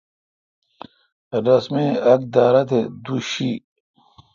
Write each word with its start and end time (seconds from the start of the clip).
رس 1.43 1.65
می 1.73 1.85
اک 2.11 2.21
دارہ 2.33 2.63
تے 2.69 2.79
دوُشی 3.03 3.51